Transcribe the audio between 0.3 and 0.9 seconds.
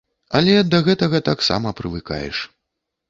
Але да